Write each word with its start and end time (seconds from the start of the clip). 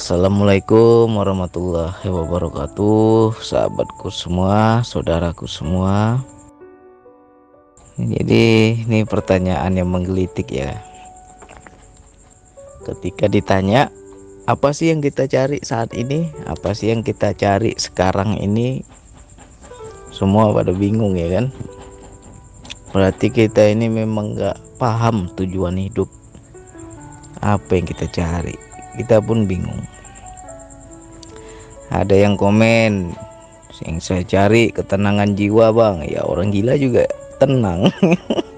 Assalamualaikum 0.00 1.12
warahmatullahi 1.12 2.08
wabarakatuh 2.08 3.36
Sahabatku 3.36 4.08
semua, 4.08 4.80
saudaraku 4.80 5.44
semua. 5.44 6.24
Jadi 8.00 8.80
ini 8.80 9.04
pertanyaan 9.04 9.76
yang 9.76 9.92
menggelitik 9.92 10.48
ya. 10.56 10.80
Ketika 12.88 13.28
ditanya 13.28 13.92
Apa 14.48 14.72
sih 14.72 14.88
yang 14.88 15.04
kita 15.04 15.28
cari 15.28 15.60
saat 15.60 15.92
ini? 15.92 16.32
Apa 16.48 16.72
sih 16.72 16.96
yang 16.96 17.04
kita 17.04 17.36
cari 17.36 17.76
sekarang 17.76 18.40
ini? 18.40 18.80
Semua 20.16 20.48
pada 20.56 20.72
bingung 20.72 21.12
ya 21.12 21.28
kan? 21.28 21.52
Berarti 22.96 23.28
kita 23.28 23.68
ini 23.68 23.92
memang 23.92 24.32
gak 24.32 24.56
paham 24.80 25.28
tujuan 25.36 25.76
hidup. 25.76 26.08
Apa 27.44 27.76
yang 27.76 27.84
kita 27.84 28.08
cari 28.08 28.69
kita 29.00 29.24
pun 29.24 29.48
bingung. 29.48 29.80
Ada 31.88 32.14
yang 32.14 32.36
komen 32.36 33.16
yang 33.80 33.96
saya 33.98 34.20
cari 34.28 34.68
ketenangan 34.68 35.32
jiwa 35.34 35.72
bang. 35.72 36.04
Ya 36.04 36.20
orang 36.22 36.52
gila 36.52 36.76
juga 36.76 37.08
tenang. 37.40 37.88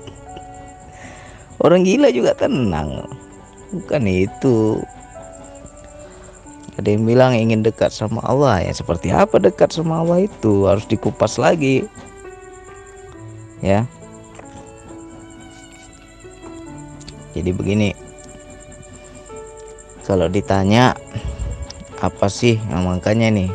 Orang 1.62 1.86
gila 1.86 2.10
juga 2.10 2.34
tenang. 2.34 3.06
Bukan 3.70 4.02
itu. 4.10 4.82
Ada 6.74 6.90
yang 6.90 7.06
bilang 7.06 7.38
ingin 7.38 7.62
dekat 7.62 7.94
sama 7.94 8.18
Allah. 8.26 8.66
Ya 8.66 8.74
seperti 8.74 9.14
apa 9.14 9.38
dekat 9.38 9.70
sama 9.70 10.02
Allah 10.02 10.26
itu? 10.26 10.66
Harus 10.66 10.82
dikupas 10.90 11.38
lagi. 11.38 11.86
Ya. 13.62 13.86
Jadi 17.32 17.54
begini 17.54 17.91
kalau 20.12 20.28
ditanya 20.28 20.92
apa 22.04 22.28
sih? 22.28 22.60
Nah, 22.68 22.84
makanya 22.84 23.32
nih 23.32 23.48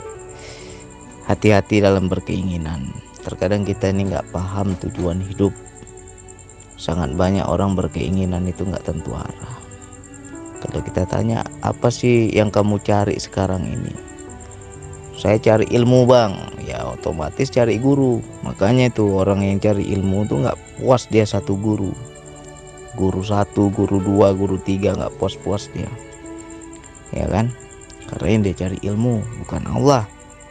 hati-hati 1.29 1.85
dalam 1.85 2.09
berkeinginan. 2.09 2.97
Terkadang 3.21 3.61
kita 3.61 3.93
ini 3.93 4.09
nggak 4.09 4.33
paham 4.33 4.73
tujuan 4.81 5.21
hidup. 5.21 5.53
Sangat 6.73 7.13
banyak 7.13 7.45
orang 7.45 7.77
berkeinginan 7.77 8.49
itu 8.49 8.65
nggak 8.65 8.89
tentu 8.89 9.13
arah. 9.13 9.57
Kalau 10.65 10.81
kita 10.81 11.05
tanya 11.05 11.45
apa 11.61 11.93
sih 11.93 12.33
yang 12.33 12.49
kamu 12.49 12.81
cari 12.81 13.21
sekarang 13.21 13.61
ini? 13.61 13.93
Saya 15.13 15.37
cari 15.37 15.69
ilmu 15.69 16.09
bang. 16.09 16.57
Ya 16.65 16.89
otomatis 16.89 17.53
cari 17.53 17.77
guru. 17.77 18.17
Makanya 18.41 18.89
itu 18.89 19.05
orang 19.13 19.45
yang 19.45 19.61
cari 19.61 19.93
ilmu 19.93 20.25
tuh 20.25 20.41
nggak 20.41 20.81
puas 20.81 21.05
dia 21.05 21.21
satu 21.21 21.53
guru. 21.53 21.93
Guru 22.97 23.21
satu 23.21 23.69
guru 23.69 24.01
dua 24.01 24.33
guru 24.33 24.57
tiga 24.57 24.97
nggak 24.97 25.21
puas-puas 25.21 25.69
dia 25.69 25.85
ya 27.11 27.27
kan? 27.27 27.51
Yang 28.23 28.41
dia 28.43 28.55
cari 28.67 28.77
ilmu 28.87 29.23
bukan 29.43 29.63
Allah. 29.67 30.03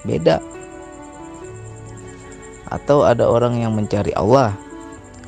Beda. 0.05 0.39
Atau 2.69 3.07
ada 3.07 3.27
orang 3.27 3.59
yang 3.61 3.73
mencari 3.73 4.13
Allah. 4.13 4.53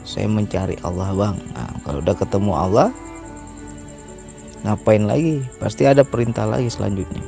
Saya 0.05 0.29
mencari 0.29 0.77
Allah 0.85 1.13
bang. 1.13 1.37
Nah, 1.53 1.73
kalau 1.85 2.01
udah 2.01 2.17
ketemu 2.17 2.53
Allah 2.53 2.89
ngapain 4.65 5.05
lagi? 5.07 5.45
Pasti 5.61 5.87
ada 5.87 6.03
perintah 6.03 6.45
lagi 6.49 6.69
selanjutnya. 6.69 7.23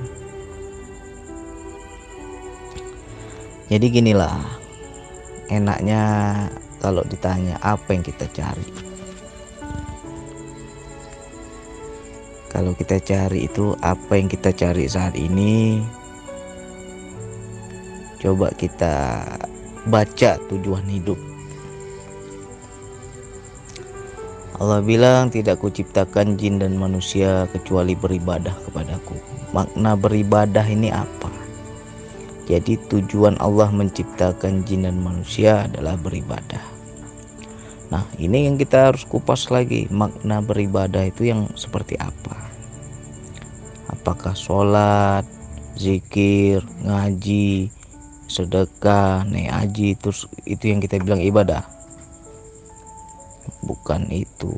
Jadi 3.71 3.87
ginilah. 3.87 4.41
Enaknya 5.51 6.03
kalau 6.83 7.03
ditanya 7.07 7.59
apa 7.63 7.95
yang 7.95 8.03
kita 8.07 8.27
cari 8.31 8.90
kalau 12.51 12.75
kita 12.75 12.99
cari 12.99 13.47
itu 13.47 13.79
apa 13.79 14.19
yang 14.19 14.27
kita 14.27 14.51
cari 14.51 14.91
saat 14.91 15.15
ini? 15.15 15.79
Coba 18.19 18.51
kita 18.59 19.23
baca 19.87 20.33
tujuan 20.51 20.85
hidup. 20.91 21.17
Allah 24.61 24.85
bilang 24.85 25.33
tidak 25.33 25.63
kuciptakan 25.63 26.37
jin 26.37 26.61
dan 26.61 26.77
manusia 26.77 27.49
kecuali 27.49 27.97
beribadah 27.97 28.53
kepadaku. 28.67 29.17
Makna 29.57 29.97
beribadah 29.97 30.67
ini 30.69 30.93
apa? 30.93 31.33
Jadi 32.45 32.77
tujuan 32.91 33.39
Allah 33.39 33.71
menciptakan 33.73 34.67
jin 34.67 34.85
dan 34.85 35.01
manusia 35.01 35.65
adalah 35.71 35.97
beribadah 35.97 36.70
Nah, 37.91 38.07
ini 38.23 38.47
yang 38.47 38.55
kita 38.55 38.95
harus 38.95 39.03
kupas 39.03 39.51
lagi 39.51 39.91
makna 39.91 40.39
beribadah 40.39 41.11
itu 41.11 41.27
yang 41.27 41.51
seperti 41.59 41.99
apa. 41.99 42.39
Apakah 43.91 44.39
sholat, 44.39 45.27
zikir, 45.75 46.63
ngaji, 46.87 47.67
sedekah, 48.31 49.27
nih 49.27 49.51
haji 49.51 49.99
terus 49.99 50.31
itu 50.47 50.71
yang 50.71 50.79
kita 50.79 51.03
bilang 51.03 51.19
ibadah. 51.19 51.67
Bukan 53.67 54.07
itu. 54.15 54.55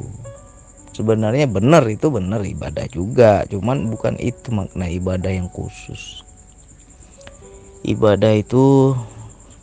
Sebenarnya 0.93 1.49
benar 1.49 1.89
itu 1.89 2.13
benar 2.13 2.45
ibadah 2.45 2.85
juga, 2.93 3.49
cuman 3.49 3.89
bukan 3.89 4.21
itu 4.21 4.53
makna 4.53 4.93
ibadah 4.93 5.33
yang 5.33 5.49
khusus. 5.49 6.21
Ibadah 7.81 8.37
itu 8.37 8.93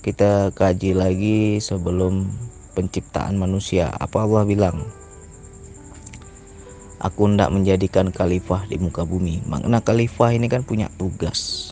kita 0.02 0.50
kaji 0.58 0.98
lagi 0.98 1.62
sebelum 1.62 2.26
penciptaan 2.80 3.36
manusia. 3.36 3.92
Apa 4.00 4.24
Allah 4.24 4.48
bilang? 4.48 4.88
Aku 7.04 7.28
hendak 7.28 7.52
menjadikan 7.52 8.08
khalifah 8.08 8.64
di 8.72 8.80
muka 8.80 9.04
bumi. 9.04 9.44
Makna 9.44 9.84
khalifah 9.84 10.32
ini 10.32 10.48
kan 10.48 10.64
punya 10.64 10.88
tugas. 10.96 11.72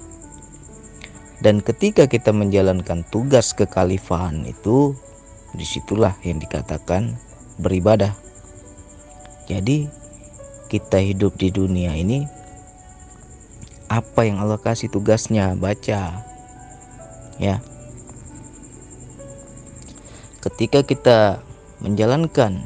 Dan 1.39 1.63
ketika 1.63 2.11
kita 2.11 2.35
menjalankan 2.35 3.07
tugas 3.07 3.55
kekhalifahan 3.55 4.43
itu, 4.43 4.91
di 5.55 5.63
situlah 5.63 6.11
yang 6.27 6.43
dikatakan 6.43 7.15
beribadah. 7.63 8.11
Jadi 9.47 9.87
kita 10.67 10.99
hidup 10.99 11.39
di 11.39 11.47
dunia 11.47 11.95
ini 11.95 12.27
apa 13.87 14.27
yang 14.27 14.43
Allah 14.43 14.59
kasih 14.59 14.91
tugasnya 14.91 15.55
baca 15.55 16.19
ya 17.39 17.55
ketika 20.47 20.79
kita 20.79 21.19
menjalankan 21.83 22.63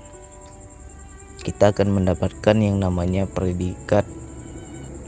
kita 1.42 1.74
akan 1.74 1.98
mendapatkan 1.98 2.54
yang 2.62 2.78
namanya 2.78 3.26
predikat 3.26 4.06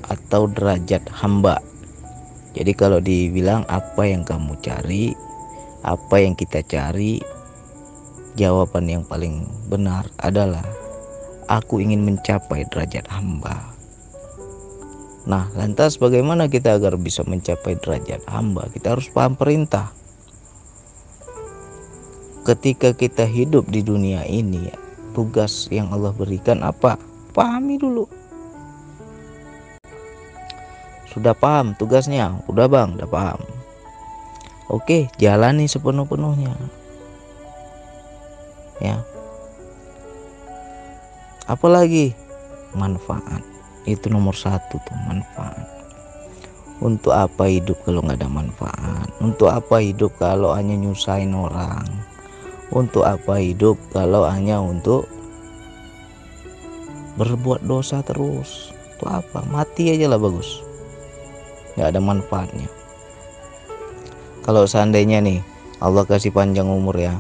atau 0.10 0.50
derajat 0.50 1.06
hamba. 1.14 1.62
Jadi 2.58 2.74
kalau 2.74 2.98
dibilang 2.98 3.62
apa 3.70 4.10
yang 4.10 4.26
kamu 4.26 4.58
cari, 4.66 5.14
apa 5.86 6.16
yang 6.18 6.34
kita 6.34 6.66
cari, 6.66 7.22
jawaban 8.34 8.90
yang 8.90 9.06
paling 9.06 9.46
benar 9.70 10.10
adalah 10.18 10.66
aku 11.46 11.78
ingin 11.78 12.02
mencapai 12.02 12.66
derajat 12.74 13.06
hamba. 13.14 13.70
Nah, 15.30 15.54
lantas 15.54 16.02
bagaimana 16.02 16.50
kita 16.50 16.82
agar 16.82 16.98
bisa 16.98 17.22
mencapai 17.22 17.78
derajat 17.78 18.26
hamba? 18.26 18.66
Kita 18.74 18.98
harus 18.98 19.08
paham 19.14 19.38
perintah 19.38 19.94
ketika 22.44 22.92
kita 22.92 23.24
hidup 23.24 23.72
di 23.72 23.80
dunia 23.80 24.28
ini 24.28 24.68
tugas 25.16 25.72
yang 25.72 25.88
Allah 25.96 26.12
berikan 26.12 26.60
apa? 26.60 27.00
Pahami 27.32 27.80
dulu. 27.80 28.06
Sudah 31.10 31.32
paham 31.32 31.78
tugasnya? 31.80 32.36
Udah 32.52 32.68
bang, 32.68 33.00
udah 33.00 33.10
paham. 33.10 33.40
Oke, 34.68 35.08
jalani 35.22 35.70
sepenuh-penuhnya. 35.70 36.58
Ya. 38.82 39.00
Apalagi 41.46 42.18
manfaat. 42.74 43.46
Itu 43.84 44.10
nomor 44.10 44.34
satu 44.34 44.80
tuh 44.82 45.00
manfaat. 45.06 45.68
Untuk 46.82 47.14
apa 47.14 47.48
hidup 47.48 47.78
kalau 47.86 48.02
nggak 48.04 48.20
ada 48.20 48.32
manfaat? 48.32 49.08
Untuk 49.22 49.48
apa 49.54 49.80
hidup 49.80 50.18
kalau 50.18 50.52
hanya 50.58 50.74
nyusahin 50.74 51.38
orang? 51.38 51.84
Untuk 52.74 53.06
apa 53.06 53.38
hidup 53.38 53.78
kalau 53.94 54.26
hanya 54.26 54.58
untuk 54.58 55.06
berbuat 57.22 57.62
dosa 57.70 58.02
terus? 58.02 58.74
Itu 58.98 59.06
apa? 59.06 59.46
Mati 59.46 59.94
aja 59.94 60.10
lah 60.10 60.18
bagus. 60.18 60.66
Gak 61.78 61.94
ada 61.94 62.02
manfaatnya. 62.02 62.66
Kalau 64.42 64.66
seandainya 64.66 65.22
nih 65.22 65.40
Allah 65.78 66.02
kasih 66.02 66.34
panjang 66.34 66.66
umur 66.66 66.98
ya. 66.98 67.14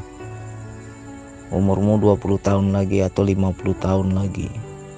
Umurmu 1.53 2.01
20 2.01 2.41
tahun 2.41 2.67
lagi 2.73 3.05
atau 3.05 3.21
50 3.21 3.53
tahun 3.77 4.17
lagi 4.17 4.49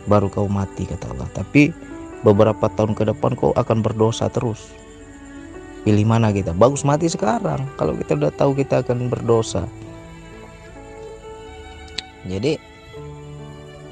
baru 0.07 0.29
kau 0.29 0.47
mati 0.47 0.85
kata 0.85 1.11
Allah. 1.11 1.29
Tapi 1.33 1.73
beberapa 2.21 2.69
tahun 2.71 2.95
ke 2.95 3.11
depan 3.11 3.35
kau 3.35 3.51
akan 3.57 3.83
berdosa 3.83 4.29
terus. 4.31 4.71
Pilih 5.85 6.05
mana 6.07 6.33
kita? 6.33 6.53
Bagus 6.55 6.81
mati 6.81 7.05
sekarang. 7.05 7.61
Kalau 7.77 7.93
kita 7.93 8.17
udah 8.17 8.33
tahu 8.33 8.57
kita 8.57 8.81
akan 8.81 9.05
berdosa, 9.11 9.69
jadi 12.25 12.57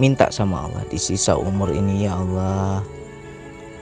minta 0.02 0.34
sama 0.34 0.66
Allah 0.66 0.84
di 0.90 0.98
sisa 0.98 1.38
umur 1.38 1.70
ini 1.70 2.10
ya 2.10 2.18
Allah 2.18 2.82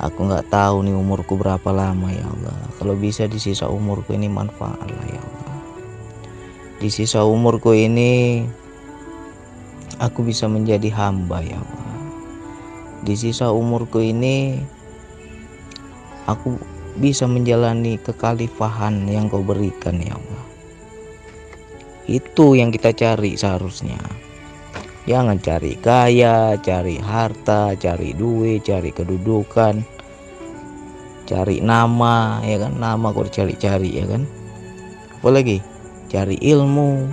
Aku 0.01 0.25
nggak 0.25 0.49
tahu 0.49 0.81
nih 0.81 0.97
umurku 0.97 1.37
berapa 1.37 1.69
lama 1.69 2.09
ya 2.09 2.25
Allah. 2.25 2.57
Kalau 2.81 2.97
bisa 2.97 3.29
di 3.29 3.37
sisa 3.37 3.69
umurku 3.69 4.17
ini 4.17 4.25
manfaat 4.25 4.89
lah 4.89 5.05
ya 5.05 5.21
Allah. 5.21 5.57
Di 6.81 6.89
sisa 6.89 7.21
umurku 7.21 7.69
ini 7.77 8.41
aku 10.01 10.25
bisa 10.25 10.49
menjadi 10.49 10.89
hamba 10.89 11.45
ya 11.45 11.61
Allah. 11.61 11.93
Di 13.05 13.13
sisa 13.13 13.53
umurku 13.53 14.01
ini 14.01 14.57
aku 16.25 16.57
bisa 16.97 17.29
menjalani 17.29 18.01
kekalifahan 18.01 19.05
yang 19.05 19.29
kau 19.29 19.45
berikan 19.45 20.01
ya 20.01 20.17
Allah. 20.17 20.43
Itu 22.09 22.57
yang 22.57 22.73
kita 22.73 22.89
cari 22.97 23.37
seharusnya. 23.37 24.01
Jangan 25.09 25.41
cari 25.41 25.73
kaya, 25.81 26.61
cari 26.61 27.01
harta, 27.01 27.73
cari 27.73 28.13
duit, 28.13 28.61
cari 28.61 28.93
kedudukan, 28.93 29.81
cari 31.25 31.57
nama, 31.57 32.37
ya 32.45 32.61
kan? 32.61 32.77
Nama 32.77 33.09
kok 33.09 33.33
cari-cari, 33.33 33.97
ya 33.97 34.05
kan? 34.05 34.29
Apalagi 35.17 35.57
cari 36.05 36.37
ilmu. 36.37 37.09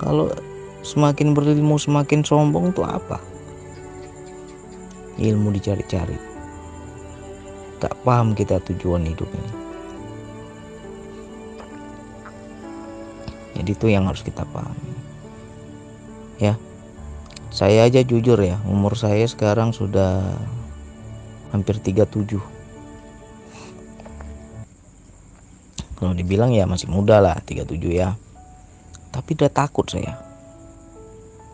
Kalau 0.00 0.32
semakin 0.80 1.36
berilmu 1.36 1.76
semakin 1.76 2.24
sombong 2.24 2.72
tuh 2.72 2.88
apa? 2.88 3.20
Ilmu 5.20 5.52
dicari-cari. 5.52 6.16
Tak 7.76 7.92
paham 8.08 8.32
kita 8.32 8.56
tujuan 8.72 9.04
hidup 9.04 9.28
ini. 9.28 9.52
Jadi 13.60 13.70
itu 13.76 13.86
yang 13.92 14.08
harus 14.08 14.24
kita 14.24 14.48
pahami. 14.48 14.96
Ya 16.40 16.56
saya 17.50 17.86
aja 17.86 18.00
jujur 18.06 18.38
ya 18.38 18.58
umur 18.66 18.94
saya 18.94 19.26
sekarang 19.26 19.74
sudah 19.74 20.22
hampir 21.50 21.82
37 21.82 22.38
kalau 26.00 26.16
dibilang 26.16 26.56
ya 26.56 26.64
masih 26.64 26.88
muda 26.88 27.20
lah 27.20 27.36
37 27.44 27.76
ya. 27.92 28.16
Tapi 29.12 29.36
udah 29.36 29.52
takut 29.52 29.84
saya. 29.84 30.16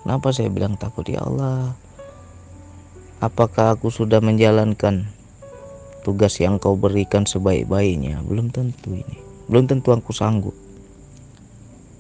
Kenapa 0.07 0.31
saya 0.31 0.47
bilang 0.55 0.79
takut? 0.79 1.03
Ya 1.11 1.19
Allah 1.19 1.75
apakah 3.19 3.75
aku 3.75 3.91
sudah 3.91 4.23
menjalankan 4.23 5.11
tugas 6.07 6.39
yang 6.39 6.63
kau 6.63 6.79
berikan 6.79 7.27
sebaik-baiknya? 7.27 8.23
Belum 8.23 8.55
tentu 8.55 8.95
ini. 8.95 9.19
Belum 9.51 9.67
tentu 9.67 9.91
aku 9.91 10.15
sanggup. 10.15 10.55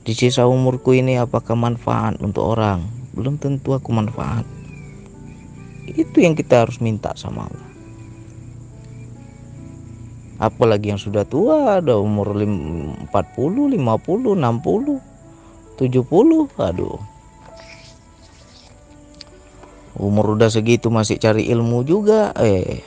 Di 0.07 0.15
sisa 0.15 0.47
umurku 0.47 0.95
ini 0.95 1.19
apakah 1.19 1.59
manfaat 1.59 2.23
untuk 2.23 2.47
orang 2.47 2.87
belum 3.17 3.41
tentu 3.41 3.73
aku 3.73 3.91
manfaat. 3.97 4.45
Itu 5.89 6.21
yang 6.21 6.37
kita 6.37 6.69
harus 6.69 6.79
minta 6.85 7.17
sama 7.17 7.49
Allah. 7.49 7.71
Apalagi 10.37 10.93
yang 10.93 11.01
sudah 11.01 11.25
tua 11.25 11.81
ada 11.81 11.97
umur 11.97 12.37
40 12.37 13.09
50 13.09 13.81
60 13.81 15.01
70 15.81 16.61
aduh. 16.61 17.01
Umur 19.97 20.37
udah 20.37 20.53
segitu 20.53 20.93
masih 20.93 21.17
cari 21.17 21.49
ilmu 21.49 21.81
juga 21.89 22.37
eh. 22.37 22.85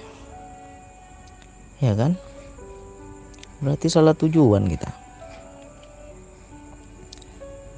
Ya 1.81 1.97
kan? 1.97 2.13
Berarti 3.65 3.89
salah 3.89 4.13
tujuan 4.13 4.69
kita. 4.69 4.93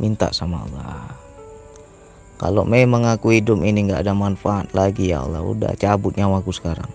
Minta 0.04 0.36
sama 0.36 0.68
Allah 0.68 1.21
kalau 2.42 2.66
memang 2.66 3.06
aku 3.06 3.38
hidup 3.38 3.62
ini 3.62 3.86
nggak 3.86 4.02
ada 4.02 4.18
manfaat 4.18 4.74
lagi 4.74 5.14
ya 5.14 5.22
Allah 5.22 5.46
udah 5.46 5.78
cabut 5.78 6.18
nyawaku 6.18 6.50
sekarang. 6.50 6.90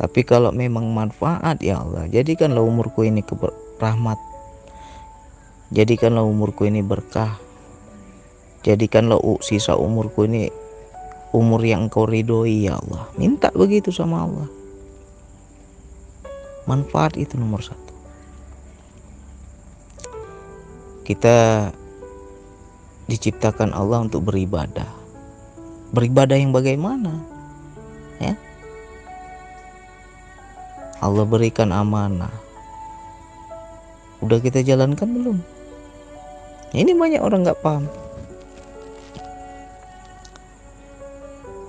Tapi 0.00 0.24
kalau 0.24 0.48
memang 0.48 0.88
manfaat 0.96 1.60
ya 1.60 1.84
Allah 1.84 2.08
jadikanlah 2.08 2.64
umurku 2.64 3.04
ini 3.04 3.20
rahmat 3.76 4.16
jadikanlah 5.76 6.24
umurku 6.24 6.64
ini 6.64 6.80
berkah. 6.80 7.36
Jadikanlah 8.64 9.20
sisa 9.44 9.76
umurku 9.76 10.24
ini 10.24 10.48
umur 11.36 11.60
yang 11.68 11.92
engkau 11.92 12.08
ridhoi 12.08 12.64
ya 12.64 12.80
Allah. 12.80 13.12
Minta 13.20 13.52
begitu 13.52 13.92
sama 13.92 14.24
Allah. 14.24 14.48
Manfaat 16.64 17.20
itu 17.20 17.36
nomor 17.36 17.60
satu. 17.60 17.94
Kita 21.06 21.70
diciptakan 23.06 23.70
Allah 23.70 24.02
untuk 24.02 24.26
beribadah. 24.26 24.86
Beribadah 25.94 26.34
yang 26.34 26.50
bagaimana? 26.50 27.14
Ya. 28.18 28.34
Allah 30.98 31.22
berikan 31.22 31.70
amanah. 31.70 32.32
Udah 34.18 34.42
kita 34.42 34.66
jalankan 34.66 35.06
belum? 35.06 35.38
Ini 36.74 36.92
banyak 36.98 37.22
orang 37.22 37.46
nggak 37.46 37.62
paham. 37.62 37.86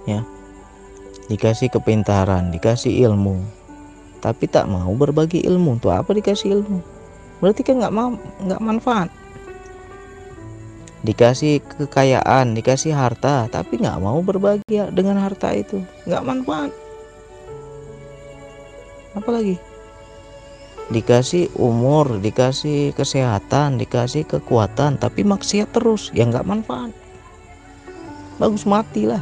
Ya. 0.09 0.25
Dikasih 1.27 1.69
kepintaran, 1.69 2.49
dikasih 2.55 3.03
ilmu, 3.05 3.43
tapi 4.23 4.47
tak 4.47 4.65
mau 4.65 4.89
berbagi 4.95 5.43
ilmu. 5.43 5.77
Untuk 5.77 5.93
apa 5.93 6.15
dikasih 6.15 6.57
ilmu? 6.57 6.79
Berarti 7.43 7.61
kan 7.61 7.77
nggak 7.83 7.93
mau, 7.93 8.15
nggak 8.41 8.63
manfaat 8.63 9.11
dikasih 11.05 11.61
kekayaan, 11.61 12.57
dikasih 12.57 12.93
harta, 12.93 13.45
tapi 13.51 13.77
nggak 13.77 14.01
mau 14.01 14.17
berbagi 14.25 14.81
dengan 14.93 15.21
harta 15.21 15.53
itu, 15.53 15.81
nggak 16.09 16.25
manfaat. 16.25 16.71
Apalagi 19.13 19.57
dikasih 20.87 21.51
umur, 21.59 22.17
dikasih 22.23 22.95
kesehatan, 22.95 23.75
dikasih 23.75 24.23
kekuatan, 24.23 24.95
tapi 24.97 25.27
maksiat 25.27 25.75
terus, 25.75 26.09
ya 26.15 26.23
nggak 26.25 26.47
manfaat. 26.47 26.95
Bagus 28.37 28.63
matilah. 28.63 29.21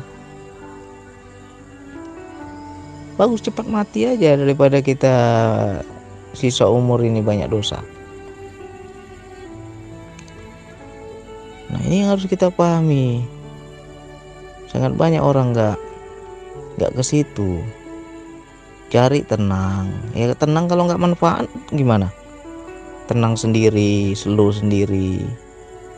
Bagus 3.15 3.39
cepat 3.39 3.63
mati 3.71 4.03
aja 4.03 4.35
daripada 4.35 4.83
kita 4.83 5.15
sisa 6.35 6.67
umur 6.67 6.99
ini 6.99 7.23
banyak 7.23 7.47
dosa. 7.47 7.79
Ini 11.95 12.03
yang 12.03 12.11
harus 12.11 12.27
kita 12.27 12.51
pahami. 12.51 13.23
Sangat 14.67 14.99
banyak 14.99 15.23
orang 15.23 15.55
nggak 15.55 15.79
nggak 16.75 16.91
ke 16.91 17.03
situ. 17.07 17.63
Cari 18.91 19.23
tenang. 19.23 19.87
Ya 20.11 20.35
tenang 20.35 20.67
kalau 20.67 20.91
nggak 20.91 20.99
manfaat 20.99 21.47
gimana? 21.71 22.11
Tenang 23.07 23.39
sendiri, 23.39 24.11
slow 24.11 24.51
sendiri. 24.51 25.23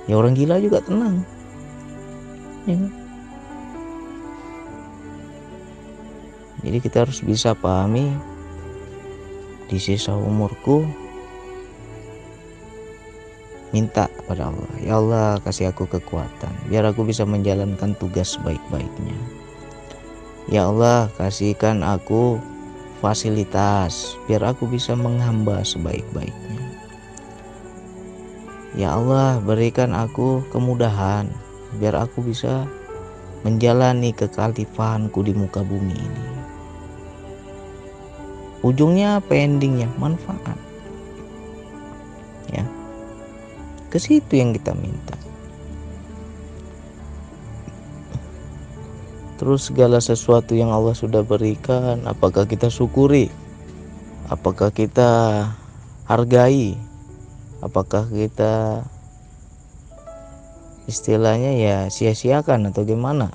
Ya 0.05 0.21
orang 0.21 0.37
gila 0.37 0.61
juga 0.61 0.85
tenang. 0.85 1.25
Ya. 2.69 2.77
Kan? 2.77 2.93
Jadi 6.61 6.77
kita 6.77 7.09
harus 7.09 7.25
bisa 7.25 7.57
pahami 7.57 8.13
di 9.65 9.81
sisa 9.81 10.13
umurku 10.13 10.85
minta 13.75 14.07
kepada 14.21 14.51
Allah 14.51 14.73
ya 14.79 14.93
Allah 14.99 15.39
kasih 15.43 15.71
aku 15.71 15.87
kekuatan 15.87 16.53
biar 16.71 16.87
aku 16.87 17.03
bisa 17.03 17.27
menjalankan 17.27 17.95
tugas 17.99 18.39
sebaik-baiknya 18.39 19.17
ya 20.47 20.71
Allah 20.71 21.11
kasihkan 21.19 21.83
aku 21.83 22.39
fasilitas 22.97 24.17
biar 24.25 24.41
aku 24.53 24.65
bisa 24.65 24.97
menghamba 24.97 25.61
sebaik-baiknya. 25.61 26.61
Ya 28.77 28.93
Allah 28.93 29.41
berikan 29.41 29.93
aku 29.93 30.45
kemudahan 30.53 31.29
biar 31.81 31.97
aku 31.97 32.21
bisa 32.25 32.65
menjalani 33.41 34.13
kekalifahanku 34.13 35.21
di 35.25 35.33
muka 35.33 35.61
bumi 35.65 35.97
ini. 35.97 36.25
Ujungnya 38.65 39.21
apa 39.21 39.33
endingnya 39.37 39.89
manfaat 40.01 40.57
ke 43.87 43.97
situ 43.97 44.39
yang 44.39 44.51
kita 44.51 44.75
minta. 44.75 45.15
Terus 49.37 49.69
segala 49.69 50.01
sesuatu 50.01 50.57
yang 50.57 50.73
Allah 50.73 50.97
sudah 50.97 51.21
berikan, 51.21 52.01
apakah 52.09 52.49
kita 52.49 52.73
syukuri? 52.73 53.29
Apakah 54.33 54.73
kita 54.73 55.09
hargai? 56.09 56.73
Apakah 57.61 58.09
kita 58.09 58.81
istilahnya 60.89 61.53
ya 61.53 61.77
sia-siakan 61.93 62.73
atau 62.73 62.81
gimana? 62.81 63.29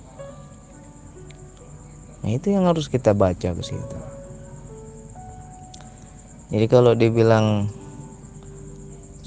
Nah, 2.23 2.31
itu 2.31 2.55
yang 2.55 2.67
harus 2.71 2.87
kita 2.87 3.15
baca 3.15 3.51
ke 3.55 3.63
situ. 3.63 3.99
Jadi 6.53 6.67
kalau 6.69 6.95
dibilang 6.95 7.67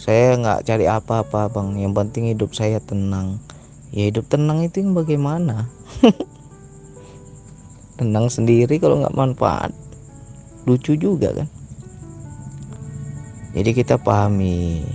saya 0.06 0.38
nggak 0.38 0.70
cari 0.70 0.86
apa-apa 0.86 1.50
bang. 1.50 1.82
Yang 1.82 1.94
penting 1.98 2.24
hidup 2.30 2.54
saya 2.54 2.78
tenang. 2.78 3.42
Ya 3.90 4.14
hidup 4.14 4.30
tenang 4.30 4.62
itu 4.62 4.86
yang 4.86 4.94
bagaimana? 4.94 5.66
Tenang 7.98 8.30
sendiri 8.30 8.78
kalau 8.78 9.02
nggak 9.02 9.18
manfaat. 9.18 9.74
Lucu 10.70 10.94
juga 10.94 11.34
kan? 11.34 11.50
Jadi 13.58 13.72
kita 13.74 13.98
pahami 13.98 14.86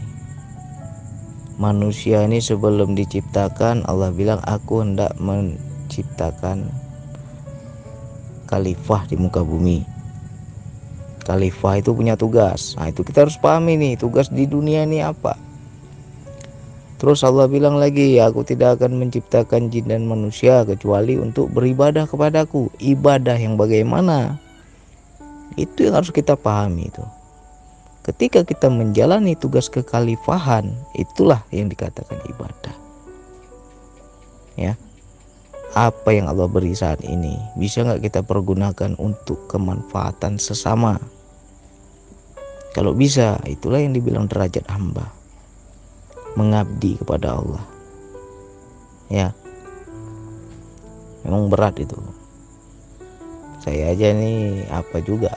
manusia 1.59 2.23
ini 2.23 2.39
sebelum 2.39 2.95
diciptakan 2.95 3.89
Allah 3.91 4.15
bilang 4.15 4.39
aku 4.47 4.85
hendak 4.85 5.17
menciptakan 5.19 6.71
khalifah 8.47 9.11
di 9.11 9.17
muka 9.17 9.43
bumi 9.43 10.00
khalifah 11.25 11.81
itu 11.81 11.91
punya 11.93 12.15
tugas 12.17 12.75
nah 12.81 12.89
itu 12.89 13.05
kita 13.05 13.29
harus 13.29 13.37
pahami 13.39 13.77
nih 13.77 13.95
tugas 14.01 14.29
di 14.33 14.45
dunia 14.49 14.85
ini 14.85 15.05
apa 15.05 15.51
Terus 17.01 17.25
Allah 17.25 17.49
bilang 17.49 17.81
lagi, 17.81 18.21
aku 18.21 18.45
tidak 18.45 18.77
akan 18.77 19.01
menciptakan 19.01 19.73
jin 19.73 19.89
dan 19.89 20.05
manusia 20.05 20.69
kecuali 20.69 21.17
untuk 21.17 21.49
beribadah 21.49 22.05
kepadaku. 22.05 22.69
Ibadah 22.77 23.41
yang 23.41 23.57
bagaimana? 23.57 24.37
Itu 25.57 25.89
yang 25.89 25.97
harus 25.97 26.13
kita 26.13 26.37
pahami 26.37 26.93
itu. 26.93 27.01
Ketika 28.05 28.45
kita 28.45 28.69
menjalani 28.69 29.33
tugas 29.33 29.73
kekhalifahan, 29.73 30.77
itulah 30.93 31.41
yang 31.49 31.73
dikatakan 31.73 32.21
ibadah. 32.29 32.77
Ya. 34.61 34.77
Apa 35.71 36.11
yang 36.11 36.27
Allah 36.27 36.51
beri 36.51 36.75
saat 36.75 36.99
ini? 37.07 37.39
Bisa 37.55 37.87
nggak 37.87 38.03
kita 38.03 38.21
pergunakan 38.27 38.99
untuk 38.99 39.47
kemanfaatan 39.47 40.35
sesama? 40.35 40.99
Kalau 42.75 42.91
bisa, 42.91 43.39
itulah 43.47 43.79
yang 43.79 43.95
dibilang 43.95 44.27
derajat 44.27 44.67
hamba. 44.67 45.07
Mengabdi 46.35 46.99
kepada 46.99 47.39
Allah. 47.39 47.63
Ya. 49.07 49.31
Memang 51.23 51.47
berat 51.47 51.79
itu. 51.79 51.99
Saya 53.63 53.95
aja 53.95 54.11
nih 54.11 54.67
apa 54.75 54.99
juga? 55.07 55.31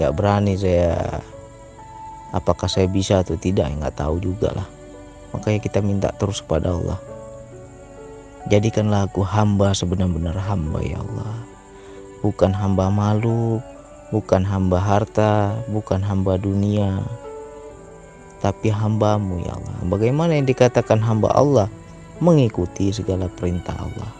Nggak 0.00 0.12
berani 0.16 0.56
saya 0.56 1.20
apakah 2.32 2.64
saya 2.64 2.88
bisa 2.88 3.20
atau 3.20 3.36
tidak? 3.36 3.68
Nggak 3.68 4.00
tahu 4.00 4.24
juga 4.24 4.56
lah. 4.56 4.68
Makanya 5.36 5.60
kita 5.60 5.84
minta 5.84 6.08
terus 6.16 6.40
kepada 6.40 6.72
Allah 6.72 7.09
jadikanlah 8.48 9.10
aku 9.10 9.20
hamba 9.20 9.76
sebenar-benar 9.76 10.38
hamba 10.38 10.80
ya 10.80 11.02
Allah 11.04 11.36
bukan 12.24 12.56
hamba 12.56 12.88
malu 12.88 13.60
bukan 14.08 14.46
hamba 14.46 14.80
harta 14.80 15.52
bukan 15.68 16.00
hamba 16.00 16.40
dunia 16.40 17.04
tapi 18.40 18.72
hambamu 18.72 19.44
ya 19.44 19.52
Allah. 19.52 19.76
Bagaimana 19.84 20.32
yang 20.32 20.48
dikatakan 20.48 20.98
hamba 21.04 21.28
Allah? 21.36 21.68
Mengikuti 22.20 22.88
segala 22.92 23.28
perintah 23.28 23.76
Allah. 23.76 24.10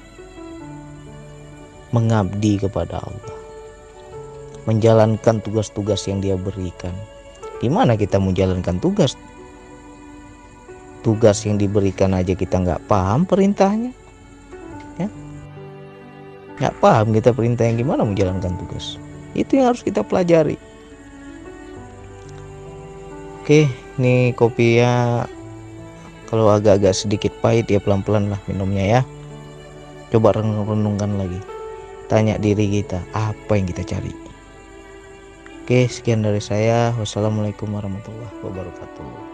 Mengabdi 1.93 2.61
kepada 2.61 3.01
Allah. 3.01 3.37
Menjalankan 4.69 5.41
tugas-tugas 5.41 6.05
yang 6.05 6.21
dia 6.21 6.37
berikan. 6.37 6.93
Gimana 7.65 7.97
kita 7.97 8.21
menjalankan 8.21 8.77
tugas? 8.77 9.17
Tugas 11.01 11.41
yang 11.49 11.57
diberikan 11.57 12.13
aja 12.13 12.37
kita 12.37 12.61
nggak 12.61 12.85
paham 12.85 13.25
perintahnya. 13.25 13.97
Nggak 16.61 16.77
paham 16.77 17.17
kita 17.17 17.33
perintah 17.33 17.65
yang 17.65 17.81
gimana 17.81 18.05
menjalankan 18.05 18.53
tugas. 18.61 19.01
Itu 19.33 19.57
yang 19.57 19.73
harus 19.73 19.81
kita 19.81 20.05
pelajari. 20.05 20.61
Oke, 23.41 23.67
ini 23.97 24.37
kopinya 24.37 25.25
kalau 26.29 26.53
agak-agak 26.53 26.95
sedikit 26.95 27.33
pahit 27.41 27.67
ya 27.67 27.81
pelan-pelan 27.81 28.29
lah 28.31 28.39
minumnya 28.45 28.85
ya. 28.87 29.01
Coba 30.13 30.37
renung-renungkan 30.37 31.17
lagi. 31.17 31.41
Tanya 32.13 32.37
diri 32.37 32.69
kita, 32.69 33.01
apa 33.17 33.57
yang 33.57 33.65
kita 33.71 33.83
cari? 33.87 34.13
Oke, 35.65 35.87
sekian 35.87 36.27
dari 36.27 36.43
saya. 36.43 36.91
Wassalamualaikum 36.99 37.71
warahmatullahi 37.71 38.37
wabarakatuh. 38.43 39.30